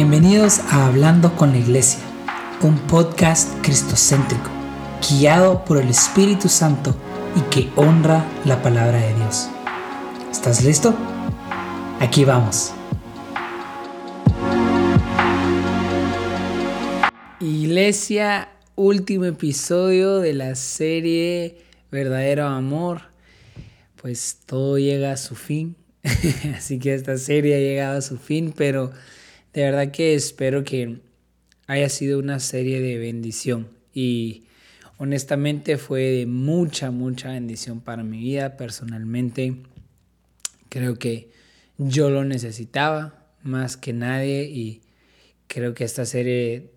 Bienvenidos 0.00 0.60
a 0.60 0.86
Hablando 0.86 1.34
con 1.34 1.50
la 1.50 1.58
Iglesia, 1.58 1.98
un 2.62 2.78
podcast 2.86 3.52
cristocéntrico, 3.64 4.48
guiado 5.10 5.64
por 5.64 5.76
el 5.76 5.88
Espíritu 5.88 6.48
Santo 6.48 6.94
y 7.34 7.40
que 7.50 7.68
honra 7.74 8.24
la 8.44 8.62
palabra 8.62 9.00
de 9.00 9.12
Dios. 9.16 9.48
¿Estás 10.30 10.62
listo? 10.62 10.94
Aquí 11.98 12.24
vamos. 12.24 12.72
Iglesia, 17.40 18.50
último 18.76 19.24
episodio 19.24 20.20
de 20.20 20.32
la 20.32 20.54
serie 20.54 21.56
Verdadero 21.90 22.46
Amor. 22.46 23.00
Pues 24.00 24.38
todo 24.46 24.78
llega 24.78 25.10
a 25.10 25.16
su 25.16 25.34
fin. 25.34 25.74
Así 26.56 26.78
que 26.78 26.94
esta 26.94 27.18
serie 27.18 27.56
ha 27.56 27.58
llegado 27.58 27.98
a 27.98 28.02
su 28.02 28.16
fin, 28.16 28.54
pero 28.56 28.92
de 29.52 29.62
verdad 29.62 29.90
que 29.90 30.14
espero 30.14 30.64
que 30.64 31.00
haya 31.66 31.88
sido 31.88 32.18
una 32.18 32.40
serie 32.40 32.80
de 32.80 32.98
bendición 32.98 33.68
y 33.92 34.44
honestamente 34.98 35.78
fue 35.78 36.02
de 36.02 36.26
mucha, 36.26 36.90
mucha 36.90 37.30
bendición 37.30 37.80
para 37.80 38.02
mi 38.02 38.18
vida 38.18 38.56
personalmente. 38.56 39.56
Creo 40.68 40.98
que 40.98 41.30
yo 41.78 42.10
lo 42.10 42.24
necesitaba 42.24 43.26
más 43.42 43.76
que 43.76 43.92
nadie 43.92 44.44
y 44.44 44.82
creo 45.46 45.74
que 45.74 45.84
esta 45.84 46.04
serie 46.04 46.70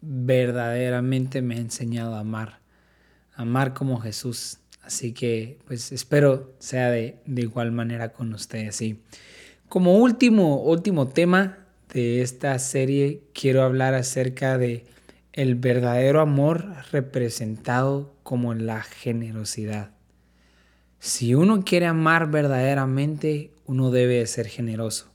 verdaderamente 0.00 1.42
me 1.42 1.56
ha 1.56 1.58
enseñado 1.58 2.14
a 2.14 2.20
amar, 2.20 2.60
amar 3.34 3.74
como 3.74 4.00
Jesús. 4.00 4.58
Así 4.82 5.12
que 5.12 5.58
pues 5.66 5.92
espero 5.92 6.54
sea 6.58 6.90
de, 6.90 7.18
de 7.24 7.42
igual 7.42 7.72
manera 7.72 8.12
con 8.12 8.34
ustedes. 8.34 8.80
Y 8.82 9.00
como 9.68 9.96
último, 9.96 10.62
último 10.62 11.08
tema, 11.08 11.63
de 11.94 12.22
esta 12.22 12.58
serie 12.58 13.22
quiero 13.32 13.62
hablar 13.62 13.94
acerca 13.94 14.58
de 14.58 14.84
el 15.32 15.54
verdadero 15.54 16.20
amor 16.20 16.66
representado 16.90 18.12
como 18.24 18.52
la 18.52 18.82
generosidad. 18.82 19.90
Si 20.98 21.36
uno 21.36 21.64
quiere 21.64 21.86
amar 21.86 22.30
verdaderamente, 22.30 23.52
uno 23.66 23.92
debe 23.92 24.26
ser 24.26 24.48
generoso. 24.48 25.12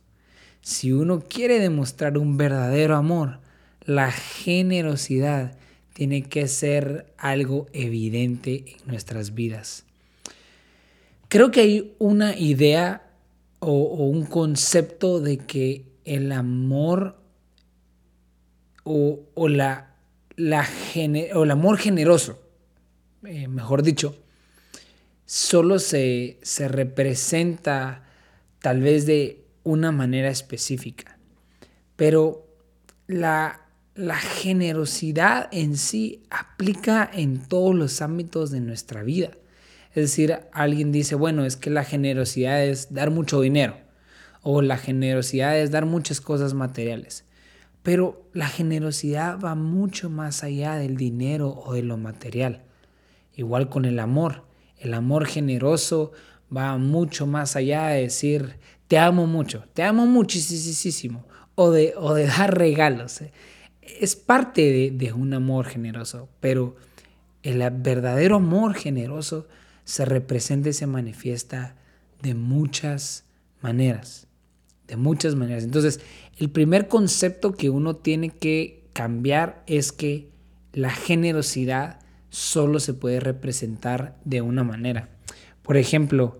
Si 0.61 0.93
uno 0.93 1.21
quiere 1.21 1.59
demostrar 1.59 2.17
un 2.17 2.37
verdadero 2.37 2.95
amor, 2.95 3.39
la 3.83 4.11
generosidad 4.11 5.57
tiene 5.93 6.23
que 6.23 6.47
ser 6.47 7.13
algo 7.17 7.67
evidente 7.73 8.63
en 8.67 8.87
nuestras 8.87 9.33
vidas. 9.33 9.83
Creo 11.27 11.51
que 11.51 11.59
hay 11.59 11.95
una 11.99 12.37
idea 12.37 13.03
o, 13.59 13.71
o 13.71 14.05
un 14.05 14.25
concepto 14.25 15.19
de 15.19 15.39
que 15.39 15.88
el 16.09 16.31
amor 16.31 17.15
o, 18.83 19.47
la, 19.47 19.93
la 20.35 20.67
o 21.35 21.43
el 21.43 21.51
amor 21.51 21.77
generoso, 21.77 22.41
eh, 23.23 23.47
mejor 23.47 23.83
dicho, 23.83 24.17
solo 25.25 25.77
se, 25.77 26.39
se 26.41 26.67
representa 26.67 28.07
tal 28.59 28.81
vez 28.81 29.05
de 29.05 29.45
una 29.63 29.91
manera 29.91 30.29
específica. 30.29 31.19
Pero 31.95 32.47
la, 33.05 33.67
la, 33.93 34.15
generosidad 34.15 35.47
en 35.51 35.77
sí 35.77 36.23
aplica 36.31 37.07
en 37.13 37.47
todos 37.47 37.75
los 37.75 38.01
ámbitos 38.01 38.49
de 38.49 38.61
nuestra 38.61 39.03
vida. 39.03 39.33
Es 39.89 40.05
decir, 40.05 40.39
alguien 40.53 40.91
dice, 40.91 41.13
bueno, 41.13 41.45
es 41.45 41.55
que 41.55 41.69
la 41.69 41.83
generosidad 41.83 42.63
es 42.63 42.91
dar 42.95 43.11
mucho 43.11 43.41
dinero 43.41 43.88
o 44.41 44.61
la 44.61 44.77
generosidad 44.77 45.57
es 45.59 45.71
dar 45.71 45.85
muchas 45.85 46.21
cosas 46.21 46.53
materiales. 46.53 47.25
Pero 47.83 48.29
la 48.33 48.47
generosidad 48.47 49.39
va 49.39 49.55
mucho 49.55 50.09
más 50.09 50.43
allá 50.43 50.75
del 50.75 50.97
dinero 50.97 51.49
o 51.49 51.73
de 51.73 51.83
lo 51.83 51.97
material. 51.97 52.63
Igual 53.35 53.69
con 53.69 53.85
el 53.85 53.99
amor. 53.99 54.43
El 54.77 54.93
amor 54.93 55.25
generoso 55.25 56.11
va 56.55 56.77
mucho 56.77 57.25
más 57.27 57.55
allá 57.55 57.87
de 57.87 58.03
decir, 58.03 58.57
te 58.87 58.97
amo 58.97 59.27
mucho, 59.27 59.65
te 59.73 59.83
amo 59.83 60.05
muchísimo, 60.05 61.25
o 61.55 61.71
de, 61.71 61.93
o 61.97 62.13
de 62.13 62.25
dar 62.37 62.57
regalos. 62.57 63.21
Es 63.81 64.15
parte 64.15 64.61
de, 64.61 64.91
de 64.91 65.13
un 65.13 65.33
amor 65.33 65.65
generoso, 65.67 66.29
pero 66.39 66.75
el 67.43 67.59
verdadero 67.71 68.37
amor 68.37 68.73
generoso 68.73 69.47
se 69.83 70.05
representa 70.05 70.69
y 70.69 70.73
se 70.73 70.87
manifiesta 70.87 71.75
de 72.21 72.35
muchas 72.35 73.25
maneras 73.61 74.28
de 74.89 74.97
muchas 74.97 75.35
maneras. 75.35 75.63
Entonces, 75.63 76.01
el 76.37 76.49
primer 76.49 76.87
concepto 76.87 77.53
que 77.53 77.69
uno 77.69 77.95
tiene 77.95 78.29
que 78.29 78.83
cambiar 78.93 79.63
es 79.67 79.91
que 79.91 80.29
la 80.73 80.89
generosidad 80.89 81.99
solo 82.29 82.79
se 82.79 82.93
puede 82.93 83.19
representar 83.19 84.17
de 84.25 84.41
una 84.41 84.63
manera. 84.63 85.09
Por 85.61 85.77
ejemplo, 85.77 86.39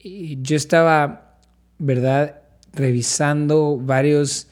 yo 0.00 0.56
estaba, 0.56 1.38
¿verdad?, 1.78 2.42
revisando 2.72 3.78
varios, 3.80 4.48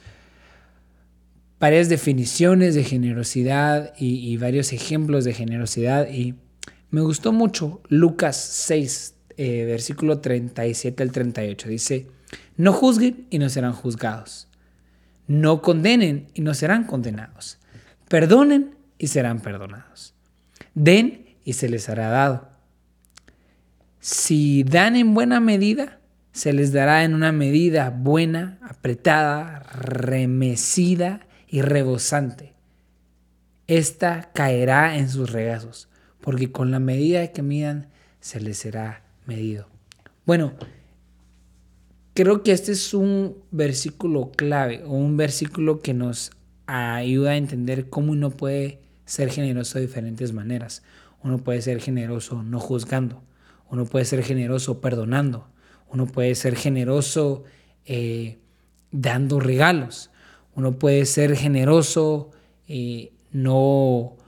varias 1.58 1.88
definiciones 1.88 2.74
de 2.74 2.84
generosidad 2.84 3.92
y, 3.98 4.36
varios 4.36 4.72
ejemplos 4.72 5.24
de 5.24 5.34
generosidad 5.34 6.08
y 6.08 6.34
me 6.90 7.00
gustó 7.00 7.32
mucho 7.32 7.80
Lucas 7.88 8.36
6, 8.36 9.14
eh, 9.36 9.64
versículo 9.64 10.20
37 10.20 11.02
al 11.02 11.10
38. 11.10 11.68
Dice, 11.68 12.06
no 12.56 12.72
juzguen 12.72 13.26
y 13.30 13.38
no 13.38 13.48
serán 13.48 13.72
juzgados. 13.72 14.48
No 15.26 15.62
condenen 15.62 16.28
y 16.34 16.42
no 16.42 16.54
serán 16.54 16.84
condenados. 16.84 17.58
Perdonen 18.08 18.76
y 18.98 19.08
serán 19.08 19.40
perdonados. 19.40 20.14
Den 20.74 21.36
y 21.44 21.54
se 21.54 21.68
les 21.68 21.88
hará 21.88 22.08
dado. 22.08 22.48
Si 24.00 24.64
dan 24.64 24.96
en 24.96 25.14
buena 25.14 25.40
medida, 25.40 26.00
se 26.32 26.52
les 26.52 26.72
dará 26.72 27.04
en 27.04 27.14
una 27.14 27.30
medida 27.30 27.90
buena, 27.90 28.58
apretada, 28.62 29.60
remecida 29.74 31.26
y 31.46 31.62
rebosante. 31.62 32.52
Esta 33.66 34.32
caerá 34.32 34.96
en 34.96 35.08
sus 35.08 35.30
regazos, 35.30 35.88
porque 36.20 36.50
con 36.50 36.70
la 36.70 36.80
medida 36.80 37.28
que 37.28 37.42
midan 37.42 37.88
se 38.20 38.40
les 38.40 38.58
será 38.58 39.02
medido. 39.26 39.68
Bueno, 40.26 40.54
Creo 42.14 42.42
que 42.42 42.52
este 42.52 42.72
es 42.72 42.92
un 42.92 43.38
versículo 43.50 44.32
clave 44.32 44.82
o 44.84 44.90
un 44.90 45.16
versículo 45.16 45.80
que 45.80 45.94
nos 45.94 46.30
ayuda 46.66 47.30
a 47.30 47.36
entender 47.36 47.88
cómo 47.88 48.12
uno 48.12 48.30
puede 48.30 48.82
ser 49.06 49.30
generoso 49.30 49.78
de 49.78 49.86
diferentes 49.86 50.34
maneras. 50.34 50.82
Uno 51.22 51.38
puede 51.38 51.62
ser 51.62 51.80
generoso 51.80 52.42
no 52.42 52.60
juzgando, 52.60 53.22
uno 53.70 53.86
puede 53.86 54.04
ser 54.04 54.22
generoso 54.22 54.82
perdonando, 54.82 55.48
uno 55.90 56.06
puede 56.06 56.34
ser 56.34 56.54
generoso 56.54 57.44
eh, 57.86 58.38
dando 58.90 59.40
regalos, 59.40 60.10
uno 60.54 60.78
puede 60.78 61.06
ser 61.06 61.34
generoso 61.34 62.30
eh, 62.68 63.14
no, 63.30 64.18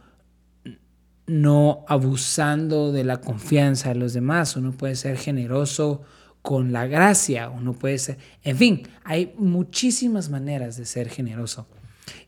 no 1.26 1.84
abusando 1.86 2.92
de 2.92 3.04
la 3.04 3.20
confianza 3.20 3.90
de 3.90 3.96
los 3.96 4.14
demás, 4.14 4.56
uno 4.56 4.72
puede 4.72 4.94
ser 4.94 5.18
generoso 5.18 6.00
con 6.44 6.74
la 6.74 6.86
gracia, 6.86 7.48
uno 7.48 7.72
puede 7.72 7.96
ser, 7.96 8.18
en 8.42 8.58
fin, 8.58 8.82
hay 9.02 9.32
muchísimas 9.38 10.28
maneras 10.28 10.76
de 10.76 10.84
ser 10.84 11.08
generoso. 11.08 11.66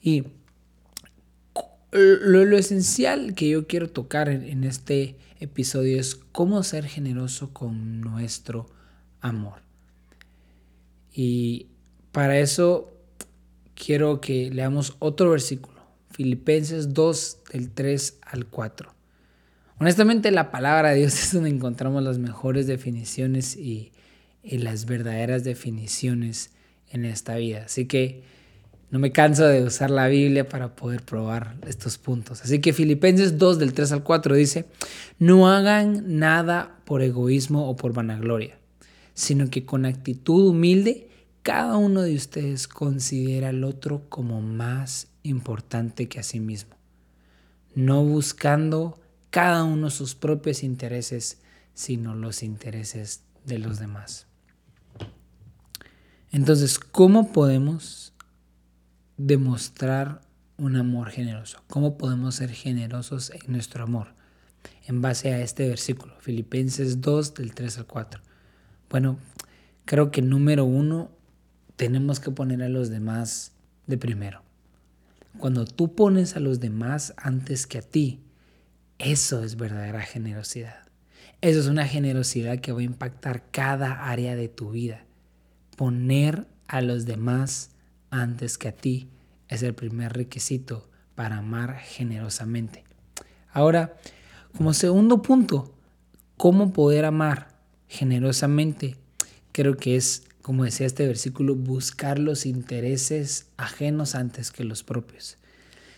Y 0.01 0.25
lo, 1.93 2.57
esencial 2.57 3.35
que 3.35 3.51
yo 3.51 3.67
quiero 3.67 3.91
tocar 3.91 4.31
en, 4.31 4.65
este 4.65 5.19
episodio 5.39 6.01
es 6.01 6.15
cómo 6.33 6.63
ser 6.63 6.87
generoso 6.87 7.53
con 7.53 8.01
nuestro 8.01 8.71
amor. 9.21 9.61
Y 11.13 11.67
para 12.11 12.39
eso 12.39 12.95
quiero 13.75 14.23
que 14.23 14.51
leamos 14.51 14.97
otro 14.99 15.29
versículo, 15.29 15.83
Filipenses 16.09 16.95
2 16.95 17.39
del 17.53 17.71
3 17.71 18.19
al 18.23 18.47
4. 18.47 18.95
Honestamente 19.79 20.31
la 20.31 20.51
palabra 20.51 20.93
de 20.93 21.01
Dios 21.01 21.13
es 21.23 21.35
donde 21.35 21.51
encontramos 21.51 22.03
las 22.03 22.17
mejores 22.17 22.67
definiciones 22.67 23.59
y 23.59 23.93
y 24.47 24.59
las 24.59 24.87
verdaderas 24.87 25.45
definiciones 25.45 26.51
en 26.91 27.05
esta 27.05 27.37
vida. 27.37 27.65
Así 27.67 27.87
que 27.87 28.23
no 28.91 29.01
me 29.01 29.11
canso 29.11 29.45
de 29.47 29.65
usar 29.65 29.91
la 29.91 30.07
Biblia 30.07 30.49
para 30.49 30.77
poder 30.77 31.03
probar 31.03 31.57
estos 31.67 31.99
puntos. 31.99 32.43
Así 32.43 32.61
que 32.61 32.73
Filipenses 32.73 33.37
2 33.37 33.59
del 33.59 33.73
3 33.73 33.93
al 33.93 34.05
4 34.05 34.35
dice, 34.37 34.67
no 35.19 35.49
hagan 35.49 36.19
nada 36.19 36.79
por 36.85 37.03
egoísmo 37.03 37.69
o 37.69 37.77
por 37.77 37.93
vanagloria, 37.93 38.57
sino 39.15 39.51
que 39.51 39.67
con 39.67 39.85
actitud 39.85 40.49
humilde 40.49 41.09
cada 41.43 41.77
uno 41.77 42.03
de 42.03 42.15
ustedes 42.15 42.69
considera 42.69 43.49
al 43.49 43.65
otro 43.65 44.09
como 44.09 44.41
más 44.41 45.09
importante 45.23 46.09
que 46.09 46.21
a 46.21 46.23
sí 46.23 46.41
mismo, 46.41 46.77
no 47.75 48.05
buscando 48.05 49.01
cada 49.31 49.65
uno 49.65 49.91
sus 49.91 50.15
propios 50.15 50.63
intereses, 50.63 51.39
sino 51.75 52.15
los 52.15 52.43
intereses 52.43 53.23
de 53.45 53.59
los 53.59 53.79
demás. 53.79 54.26
Entonces, 56.37 56.79
¿cómo 56.79 57.33
podemos 57.33 58.13
demostrar 59.17 60.21
un 60.59 60.77
amor 60.77 61.09
generoso? 61.09 61.63
¿Cómo 61.67 61.97
podemos 61.97 62.35
ser 62.35 62.51
generosos 62.51 63.31
en 63.31 63.51
nuestro 63.51 63.85
amor? 63.85 64.09
En 64.85 65.01
base 65.01 65.33
a 65.33 65.41
este 65.41 65.67
versículo, 65.67 66.15
Filipenses 66.21 67.01
2 67.01 67.33
del 67.33 67.55
3 67.55 67.79
al 67.79 67.87
4. 67.87 68.21
Bueno, 68.91 69.19
creo 69.87 70.11
que 70.11 70.21
número 70.21 70.67
uno, 70.67 71.11
tenemos 71.77 72.21
que 72.21 72.31
poner 72.31 72.63
a 72.63 72.69
los 72.69 72.91
demás 72.91 73.53
de 73.87 73.97
primero. 73.97 74.43
Cuando 75.39 75.65
tú 75.65 75.95
pones 75.95 76.37
a 76.37 76.41
los 76.41 76.61
demás 76.61 77.15
antes 77.17 77.67
que 77.67 77.79
a 77.79 77.83
ti, 77.83 78.21
eso 78.99 79.43
es 79.43 79.57
verdadera 79.57 80.03
generosidad. 80.03 80.87
Eso 81.41 81.61
es 81.61 81.67
una 81.67 81.89
generosidad 81.89 82.59
que 82.59 82.73
va 82.73 82.81
a 82.81 82.83
impactar 82.85 83.51
cada 83.51 84.11
área 84.11 84.37
de 84.37 84.49
tu 84.49 84.73
vida. 84.73 85.06
Poner 85.77 86.47
a 86.67 86.81
los 86.81 87.07
demás 87.07 87.71
antes 88.11 88.59
que 88.59 88.69
a 88.69 88.73
ti 88.73 89.09
es 89.49 89.63
el 89.63 89.75
primer 89.75 90.13
requisito 90.13 90.89
para 91.15 91.39
amar 91.39 91.79
generosamente. 91.79 92.85
Ahora, 93.53 93.97
como 94.57 94.75
segundo 94.75 95.23
punto, 95.23 95.75
¿cómo 96.37 96.73
poder 96.73 97.05
amar 97.05 97.57
generosamente? 97.89 98.97
Creo 99.53 99.77
que 99.77 99.97
es, 99.97 100.25
como 100.43 100.65
decía 100.65 100.87
este 100.87 101.07
versículo, 101.07 101.55
buscar 101.55 102.19
los 102.19 102.47
intereses 102.47 103.47
ajenos 103.57 104.15
antes 104.15 104.51
que 104.51 104.65
los 104.65 104.83
propios. 104.83 105.39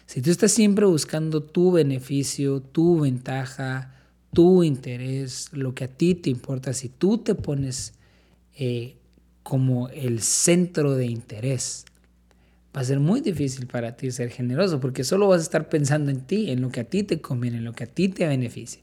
Si 0.06 0.22
tú 0.22 0.30
estás 0.30 0.52
siempre 0.52 0.86
buscando 0.86 1.42
tu 1.42 1.72
beneficio, 1.72 2.60
tu 2.60 3.00
ventaja, 3.00 3.94
tu 4.32 4.62
interés, 4.62 5.52
lo 5.52 5.74
que 5.74 5.84
a 5.84 5.88
ti 5.88 6.14
te 6.14 6.30
importa, 6.30 6.72
si 6.72 6.88
tú 6.88 7.18
te 7.18 7.34
pones 7.34 7.94
eh, 8.54 8.97
como 9.48 9.88
el 9.88 10.20
centro 10.20 10.94
de 10.94 11.06
interés, 11.06 11.86
va 12.76 12.82
a 12.82 12.84
ser 12.84 13.00
muy 13.00 13.22
difícil 13.22 13.66
para 13.66 13.96
ti 13.96 14.10
ser 14.10 14.28
generoso 14.28 14.78
porque 14.78 15.04
solo 15.04 15.26
vas 15.26 15.40
a 15.40 15.44
estar 15.44 15.70
pensando 15.70 16.10
en 16.10 16.20
ti, 16.20 16.50
en 16.50 16.60
lo 16.60 16.70
que 16.70 16.80
a 16.80 16.84
ti 16.84 17.02
te 17.02 17.22
conviene, 17.22 17.56
en 17.56 17.64
lo 17.64 17.72
que 17.72 17.84
a 17.84 17.86
ti 17.86 18.10
te 18.10 18.26
beneficia. 18.26 18.82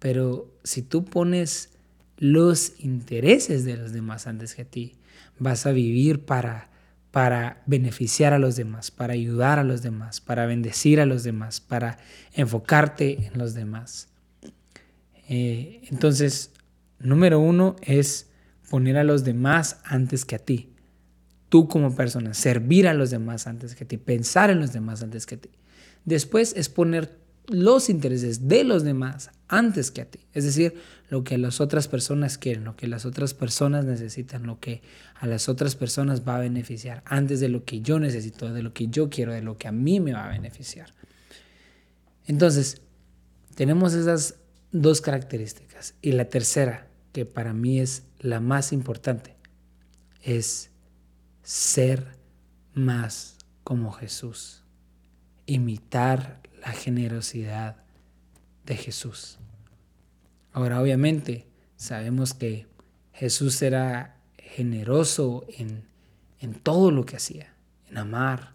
Pero 0.00 0.52
si 0.64 0.82
tú 0.82 1.04
pones 1.04 1.70
los 2.18 2.72
intereses 2.80 3.64
de 3.64 3.76
los 3.76 3.92
demás 3.92 4.26
antes 4.26 4.56
que 4.56 4.62
a 4.62 4.64
ti, 4.64 4.96
vas 5.38 5.66
a 5.66 5.70
vivir 5.70 6.24
para, 6.24 6.68
para 7.12 7.62
beneficiar 7.66 8.32
a 8.32 8.40
los 8.40 8.56
demás, 8.56 8.90
para 8.90 9.12
ayudar 9.12 9.60
a 9.60 9.64
los 9.64 9.82
demás, 9.82 10.20
para 10.20 10.46
bendecir 10.46 10.98
a 10.98 11.06
los 11.06 11.22
demás, 11.22 11.60
para 11.60 11.98
enfocarte 12.32 13.28
en 13.28 13.38
los 13.38 13.54
demás. 13.54 14.08
Eh, 15.28 15.82
entonces, 15.92 16.50
número 16.98 17.38
uno 17.38 17.76
es 17.82 18.31
poner 18.72 18.96
a 18.96 19.04
los 19.04 19.22
demás 19.22 19.80
antes 19.84 20.24
que 20.24 20.36
a 20.36 20.38
ti. 20.38 20.72
Tú 21.50 21.68
como 21.68 21.94
persona, 21.94 22.32
servir 22.32 22.88
a 22.88 22.94
los 22.94 23.10
demás 23.10 23.46
antes 23.46 23.74
que 23.74 23.84
a 23.84 23.86
ti, 23.86 23.98
pensar 23.98 24.48
en 24.48 24.60
los 24.60 24.72
demás 24.72 25.02
antes 25.02 25.26
que 25.26 25.34
a 25.34 25.38
ti. 25.38 25.50
Después 26.06 26.54
es 26.56 26.70
poner 26.70 27.18
los 27.48 27.90
intereses 27.90 28.48
de 28.48 28.64
los 28.64 28.82
demás 28.82 29.30
antes 29.46 29.90
que 29.90 30.00
a 30.00 30.06
ti. 30.06 30.20
Es 30.32 30.44
decir, 30.44 30.72
lo 31.10 31.22
que 31.22 31.36
las 31.36 31.60
otras 31.60 31.86
personas 31.86 32.38
quieren, 32.38 32.64
lo 32.64 32.74
que 32.74 32.88
las 32.88 33.04
otras 33.04 33.34
personas 33.34 33.84
necesitan, 33.84 34.46
lo 34.46 34.58
que 34.58 34.80
a 35.16 35.26
las 35.26 35.50
otras 35.50 35.76
personas 35.76 36.26
va 36.26 36.36
a 36.36 36.40
beneficiar, 36.40 37.02
antes 37.04 37.40
de 37.40 37.50
lo 37.50 37.66
que 37.66 37.82
yo 37.82 38.00
necesito, 38.00 38.54
de 38.54 38.62
lo 38.62 38.72
que 38.72 38.88
yo 38.88 39.10
quiero, 39.10 39.34
de 39.34 39.42
lo 39.42 39.58
que 39.58 39.68
a 39.68 39.72
mí 39.72 40.00
me 40.00 40.14
va 40.14 40.24
a 40.24 40.30
beneficiar. 40.30 40.94
Entonces, 42.24 42.80
tenemos 43.54 43.92
esas 43.92 44.36
dos 44.70 45.02
características. 45.02 45.92
Y 46.00 46.12
la 46.12 46.30
tercera, 46.30 46.86
que 47.12 47.26
para 47.26 47.52
mí 47.52 47.80
es 47.80 48.04
la 48.18 48.40
más 48.40 48.72
importante, 48.72 49.36
es 50.22 50.70
ser 51.42 52.16
más 52.74 53.36
como 53.64 53.92
Jesús, 53.92 54.62
imitar 55.46 56.40
la 56.60 56.72
generosidad 56.72 57.76
de 58.64 58.76
Jesús. 58.76 59.38
Ahora, 60.52 60.80
obviamente, 60.80 61.46
sabemos 61.76 62.34
que 62.34 62.66
Jesús 63.12 63.60
era 63.62 64.16
generoso 64.38 65.44
en, 65.56 65.84
en 66.40 66.54
todo 66.54 66.90
lo 66.90 67.04
que 67.04 67.16
hacía, 67.16 67.52
en 67.88 67.98
amar, 67.98 68.52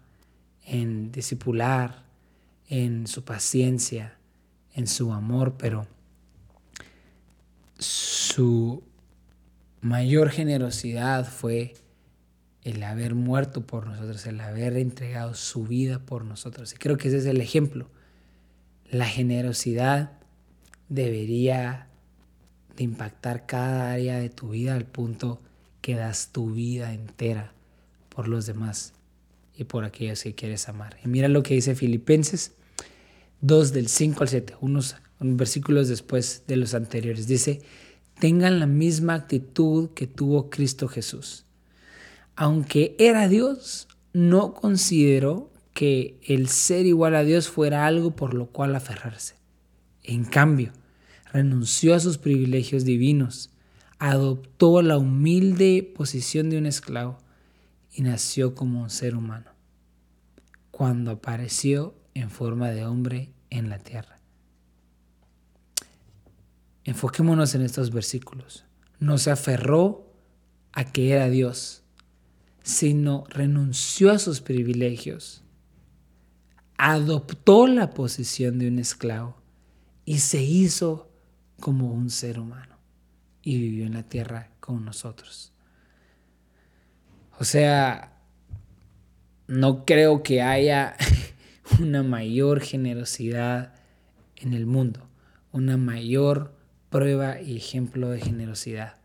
en 0.64 1.12
discipular, 1.12 2.04
en 2.68 3.06
su 3.06 3.24
paciencia, 3.24 4.18
en 4.74 4.86
su 4.86 5.12
amor, 5.12 5.54
pero 5.58 5.86
su 8.38 8.84
mayor 9.80 10.30
generosidad 10.30 11.28
fue 11.28 11.74
el 12.62 12.84
haber 12.84 13.16
muerto 13.16 13.66
por 13.66 13.88
nosotros, 13.88 14.24
el 14.26 14.38
haber 14.38 14.76
entregado 14.76 15.34
su 15.34 15.64
vida 15.64 15.98
por 15.98 16.24
nosotros. 16.24 16.72
Y 16.72 16.76
creo 16.76 16.96
que 16.98 17.08
ese 17.08 17.16
es 17.16 17.26
el 17.26 17.40
ejemplo. 17.40 17.90
La 18.92 19.06
generosidad 19.06 20.12
debería 20.88 21.88
de 22.76 22.84
impactar 22.84 23.44
cada 23.44 23.90
área 23.90 24.20
de 24.20 24.30
tu 24.30 24.50
vida 24.50 24.76
al 24.76 24.86
punto 24.86 25.42
que 25.80 25.96
das 25.96 26.30
tu 26.30 26.52
vida 26.52 26.94
entera 26.94 27.52
por 28.08 28.28
los 28.28 28.46
demás 28.46 28.92
y 29.56 29.64
por 29.64 29.84
aquellos 29.84 30.22
que 30.22 30.36
quieres 30.36 30.68
amar. 30.68 30.96
Y 31.04 31.08
mira 31.08 31.26
lo 31.26 31.42
que 31.42 31.54
dice 31.54 31.74
Filipenses 31.74 32.52
2 33.40 33.72
del 33.72 33.88
5 33.88 34.22
al 34.22 34.28
7, 34.28 34.54
unos 34.60 34.94
versículos 35.18 35.88
después 35.88 36.44
de 36.46 36.56
los 36.56 36.74
anteriores. 36.74 37.26
Dice, 37.26 37.62
tengan 38.18 38.58
la 38.58 38.66
misma 38.66 39.14
actitud 39.14 39.90
que 39.90 40.06
tuvo 40.06 40.50
Cristo 40.50 40.88
Jesús. 40.88 41.44
Aunque 42.36 42.94
era 42.98 43.28
Dios, 43.28 43.88
no 44.12 44.54
consideró 44.54 45.50
que 45.72 46.18
el 46.26 46.48
ser 46.48 46.86
igual 46.86 47.14
a 47.14 47.24
Dios 47.24 47.48
fuera 47.48 47.86
algo 47.86 48.16
por 48.16 48.34
lo 48.34 48.46
cual 48.46 48.74
aferrarse. 48.74 49.36
En 50.02 50.24
cambio, 50.24 50.72
renunció 51.32 51.94
a 51.94 52.00
sus 52.00 52.18
privilegios 52.18 52.84
divinos, 52.84 53.50
adoptó 53.98 54.82
la 54.82 54.98
humilde 54.98 55.92
posición 55.96 56.50
de 56.50 56.58
un 56.58 56.66
esclavo 56.66 57.18
y 57.92 58.02
nació 58.02 58.54
como 58.54 58.82
un 58.82 58.90
ser 58.90 59.14
humano, 59.14 59.50
cuando 60.70 61.10
apareció 61.12 61.94
en 62.14 62.30
forma 62.30 62.70
de 62.70 62.84
hombre 62.84 63.32
en 63.50 63.68
la 63.68 63.78
tierra. 63.78 64.17
Enfoquémonos 66.88 67.54
en 67.54 67.60
estos 67.60 67.92
versículos. 67.92 68.64
No 68.98 69.18
se 69.18 69.30
aferró 69.30 70.10
a 70.72 70.90
que 70.90 71.12
era 71.12 71.28
Dios, 71.28 71.82
sino 72.62 73.24
renunció 73.28 74.10
a 74.10 74.18
sus 74.18 74.40
privilegios, 74.40 75.44
adoptó 76.78 77.66
la 77.66 77.90
posición 77.90 78.58
de 78.58 78.68
un 78.68 78.78
esclavo 78.78 79.36
y 80.06 80.20
se 80.20 80.42
hizo 80.42 81.12
como 81.60 81.92
un 81.92 82.08
ser 82.08 82.38
humano 82.38 82.78
y 83.42 83.58
vivió 83.58 83.84
en 83.84 83.92
la 83.92 84.04
tierra 84.04 84.52
con 84.58 84.86
nosotros. 84.86 85.52
O 87.38 87.44
sea, 87.44 88.18
no 89.46 89.84
creo 89.84 90.22
que 90.22 90.40
haya 90.40 90.96
una 91.80 92.02
mayor 92.02 92.62
generosidad 92.62 93.74
en 94.36 94.54
el 94.54 94.64
mundo, 94.64 95.06
una 95.52 95.76
mayor 95.76 96.56
prueba 96.90 97.40
y 97.40 97.56
ejemplo 97.56 98.10
de 98.10 98.20
generosidad. 98.20 98.96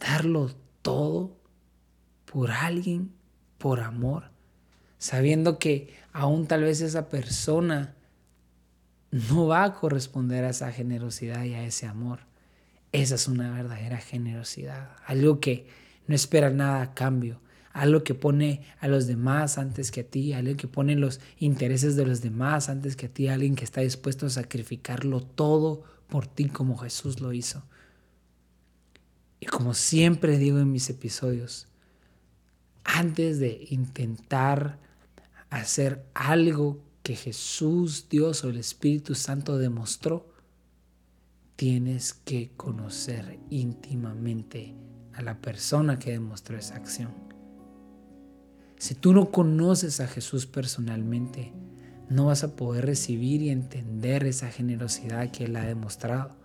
Darlo 0.00 0.54
todo 0.82 1.36
por 2.24 2.50
alguien, 2.50 3.12
por 3.58 3.80
amor, 3.80 4.30
sabiendo 4.98 5.58
que 5.58 5.94
aún 6.12 6.46
tal 6.46 6.62
vez 6.62 6.80
esa 6.80 7.08
persona 7.08 7.94
no 9.10 9.46
va 9.46 9.64
a 9.64 9.74
corresponder 9.74 10.44
a 10.44 10.50
esa 10.50 10.72
generosidad 10.72 11.44
y 11.44 11.54
a 11.54 11.64
ese 11.64 11.86
amor. 11.86 12.20
Esa 12.92 13.14
es 13.14 13.28
una 13.28 13.52
verdadera 13.52 13.98
generosidad, 13.98 14.90
algo 15.06 15.40
que 15.40 15.66
no 16.06 16.14
espera 16.14 16.50
nada 16.50 16.82
a 16.82 16.94
cambio, 16.94 17.40
algo 17.72 18.04
que 18.04 18.14
pone 18.14 18.62
a 18.80 18.88
los 18.88 19.06
demás 19.06 19.58
antes 19.58 19.90
que 19.90 20.00
a 20.00 20.04
ti, 20.04 20.32
algo 20.32 20.56
que 20.56 20.68
pone 20.68 20.96
los 20.96 21.20
intereses 21.38 21.96
de 21.96 22.06
los 22.06 22.22
demás 22.22 22.68
antes 22.68 22.96
que 22.96 23.06
a 23.06 23.08
ti, 23.08 23.28
alguien 23.28 23.54
que 23.54 23.64
está 23.64 23.82
dispuesto 23.82 24.26
a 24.26 24.30
sacrificarlo 24.30 25.20
todo 25.20 25.84
por 26.08 26.26
ti 26.26 26.48
como 26.48 26.76
Jesús 26.76 27.20
lo 27.20 27.32
hizo. 27.32 27.62
Y 29.40 29.46
como 29.46 29.74
siempre 29.74 30.38
digo 30.38 30.58
en 30.58 30.72
mis 30.72 30.88
episodios, 30.90 31.68
antes 32.84 33.38
de 33.38 33.66
intentar 33.70 34.78
hacer 35.50 36.06
algo 36.14 36.80
que 37.02 37.16
Jesús, 37.16 38.08
Dios 38.08 38.44
o 38.44 38.48
el 38.48 38.56
Espíritu 38.56 39.14
Santo 39.14 39.58
demostró, 39.58 40.28
tienes 41.56 42.14
que 42.14 42.50
conocer 42.56 43.38
íntimamente 43.50 44.74
a 45.14 45.22
la 45.22 45.40
persona 45.40 45.98
que 45.98 46.12
demostró 46.12 46.58
esa 46.58 46.76
acción. 46.76 47.12
Si 48.78 48.94
tú 48.94 49.12
no 49.12 49.30
conoces 49.30 50.00
a 50.00 50.06
Jesús 50.06 50.46
personalmente, 50.46 51.52
no 52.08 52.26
vas 52.26 52.44
a 52.44 52.56
poder 52.56 52.86
recibir 52.86 53.42
y 53.42 53.50
entender 53.50 54.24
esa 54.24 54.48
generosidad 54.48 55.30
que 55.30 55.44
Él 55.44 55.56
ha 55.56 55.64
demostrado. 55.64 56.36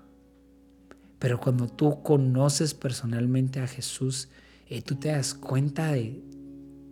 Pero 1.20 1.40
cuando 1.40 1.68
tú 1.68 2.02
conoces 2.02 2.74
personalmente 2.74 3.60
a 3.60 3.68
Jesús, 3.68 4.30
eh, 4.68 4.82
tú 4.82 4.96
te 4.96 5.10
das 5.10 5.34
cuenta 5.34 5.92
de 5.92 6.20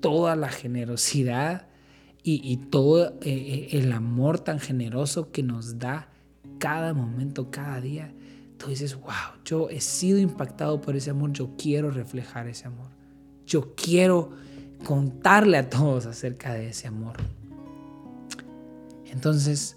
toda 0.02 0.36
la 0.36 0.50
generosidad 0.50 1.68
y, 2.22 2.58
todo 2.70 3.18
eh, 3.22 3.22
eh, 3.24 3.68
el 3.72 3.92
amor 3.92 4.40
tan 4.40 4.60
generoso 4.60 5.32
que 5.32 5.42
nos 5.42 5.80
da 5.80 6.10
cada 6.60 6.94
momento, 6.94 7.50
cada 7.50 7.82
día, 7.82 8.14
tú 8.58 8.68
dices, 8.68 8.96
wow, 8.96 9.42
yo 9.44 9.70
he 9.70 9.82
sido 9.82 10.20
impactado 10.20 10.80
por 10.80 10.96
ese 10.96 11.10
amor, 11.10 11.32
yo 11.32 11.56
quiero 11.58 11.90
reflejar 11.90 12.48
ese 12.48 12.68
amor. 12.68 12.90
Yo 13.48 13.74
quiero 13.74 14.32
contarle 14.86 15.58
a 15.58 15.70
todos 15.70 16.06
acerca 16.06 16.54
de 16.54 16.70
ese 16.70 16.88
amor. 16.88 17.16
Entonces, 19.12 19.76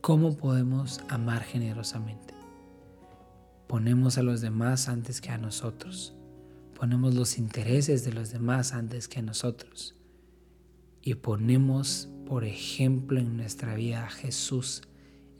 ¿cómo 0.00 0.36
podemos 0.36 1.00
amar 1.08 1.42
generosamente? 1.42 2.34
Ponemos 3.66 4.16
a 4.16 4.22
los 4.22 4.40
demás 4.40 4.88
antes 4.88 5.20
que 5.20 5.30
a 5.30 5.38
nosotros. 5.38 6.14
Ponemos 6.74 7.14
los 7.14 7.36
intereses 7.36 8.04
de 8.04 8.12
los 8.12 8.30
demás 8.30 8.72
antes 8.72 9.08
que 9.08 9.18
a 9.18 9.22
nosotros. 9.22 9.96
Y 11.02 11.14
ponemos, 11.14 12.08
por 12.26 12.44
ejemplo, 12.44 13.18
en 13.18 13.36
nuestra 13.36 13.74
vida 13.74 14.06
a 14.06 14.10
Jesús 14.10 14.82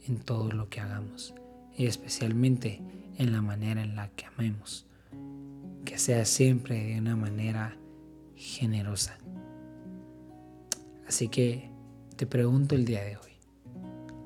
en 0.05 0.19
todo 0.19 0.51
lo 0.51 0.69
que 0.69 0.81
hagamos. 0.81 1.33
Y 1.77 1.85
especialmente 1.85 2.81
en 3.17 3.31
la 3.31 3.41
manera 3.41 3.81
en 3.81 3.95
la 3.95 4.09
que 4.09 4.25
amemos. 4.25 4.85
Que 5.85 5.97
sea 5.97 6.25
siempre 6.25 6.83
de 6.83 6.99
una 6.99 7.15
manera 7.15 7.77
generosa. 8.35 9.17
Así 11.07 11.29
que 11.29 11.78
te 12.19 12.27
pregunto 12.27 12.75
el 12.75 12.83
día 12.83 13.01
de 13.05 13.15
hoy, 13.15 13.31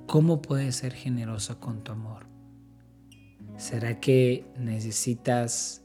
¿cómo 0.07 0.41
puedes 0.41 0.77
ser 0.77 0.93
generoso 0.93 1.59
con 1.59 1.83
tu 1.83 1.91
amor? 1.91 2.25
¿Será 3.55 3.99
que 3.99 4.47
necesitas 4.57 5.83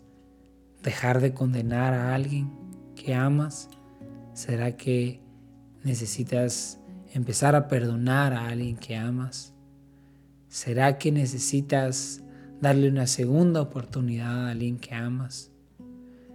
dejar 0.83 1.21
de 1.21 1.35
condenar 1.35 1.93
a 1.93 2.15
alguien 2.15 2.51
que 2.97 3.15
amas? 3.15 3.69
¿Será 4.33 4.75
que 4.75 5.21
necesitas 5.85 6.81
empezar 7.13 7.55
a 7.55 7.69
perdonar 7.69 8.33
a 8.33 8.49
alguien 8.49 8.79
que 8.79 8.97
amas? 8.97 9.53
¿Será 10.49 10.97
que 10.97 11.13
necesitas 11.13 12.23
darle 12.59 12.89
una 12.89 13.07
segunda 13.07 13.61
oportunidad 13.61 14.47
a 14.47 14.51
alguien 14.53 14.79
que 14.79 14.95
amas? 14.95 15.51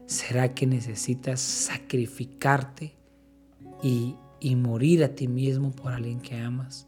¿Será 0.05 0.53
que 0.53 0.67
necesitas 0.67 1.39
sacrificarte 1.39 2.95
y, 4.43 4.55
morir 4.55 5.03
a 5.03 5.15
ti 5.15 5.27
mismo 5.27 5.71
por 5.71 5.93
alguien 5.93 6.19
que 6.19 6.37
amas? 6.37 6.87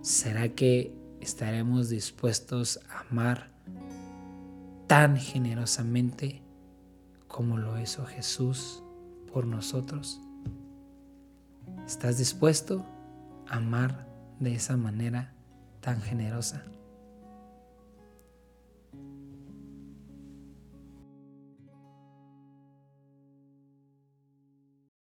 ¿Será 0.00 0.48
que 0.48 0.96
estaremos 1.20 1.88
dispuestos 1.90 2.80
a 2.88 3.00
amar 3.00 3.50
tan 4.86 5.16
generosamente 5.16 6.42
como 7.28 7.58
lo 7.58 7.78
hizo 7.80 8.06
Jesús 8.06 8.82
por 9.32 9.46
nosotros? 9.46 10.20
¿Estás 11.86 12.18
dispuesto 12.18 12.84
a 13.48 13.56
amar 13.56 14.08
de 14.40 14.54
esa 14.54 14.76
manera 14.76 15.34
tan 15.80 16.00
generosa? 16.00 16.64